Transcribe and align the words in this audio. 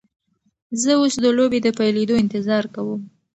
زه 0.81 0.91
اوس 0.99 1.13
د 1.23 1.25
لوبې 1.37 1.59
د 1.63 1.67
پیلیدو 1.79 2.15
انتظار 2.23 2.63
کوم. 2.75 3.01